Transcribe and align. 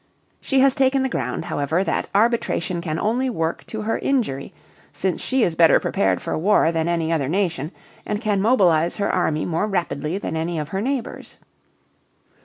She 0.39 0.61
has 0.61 0.73
taken 0.73 1.03
the 1.03 1.09
ground, 1.09 1.45
however, 1.45 1.83
that 1.83 2.07
arbitration 2.15 2.81
can 2.81 2.97
only 2.97 3.29
work 3.29 3.67
to 3.67 3.83
her 3.83 3.99
injury, 3.99 4.51
since 4.91 5.21
she 5.21 5.43
is 5.43 5.53
better 5.53 5.79
prepared 5.79 6.23
for 6.23 6.35
war 6.39 6.71
than 6.71 6.87
any 6.87 7.13
other 7.13 7.29
nation 7.29 7.71
and 8.03 8.19
can 8.19 8.41
mobilize 8.41 8.95
her 8.95 9.13
army 9.13 9.45
more 9.45 9.67
rapidly 9.67 10.17
than 10.17 10.35
any 10.35 10.57
of 10.57 10.69
her 10.69 10.81
neighbors. 10.81 11.37